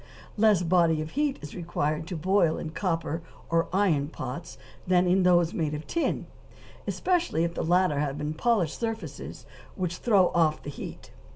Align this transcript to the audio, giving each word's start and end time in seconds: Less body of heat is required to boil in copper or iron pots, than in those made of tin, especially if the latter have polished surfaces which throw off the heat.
Less 0.35 0.63
body 0.63 0.99
of 0.99 1.11
heat 1.11 1.37
is 1.43 1.53
required 1.55 2.07
to 2.07 2.15
boil 2.15 2.57
in 2.57 2.71
copper 2.71 3.21
or 3.51 3.67
iron 3.71 4.07
pots, 4.07 4.57
than 4.87 5.05
in 5.05 5.21
those 5.21 5.53
made 5.53 5.75
of 5.75 5.85
tin, 5.85 6.25
especially 6.87 7.43
if 7.43 7.53
the 7.53 7.63
latter 7.63 7.99
have 7.99 8.19
polished 8.35 8.79
surfaces 8.79 9.45
which 9.75 9.97
throw 9.97 10.29
off 10.29 10.63
the 10.63 10.71
heat. 10.71 11.11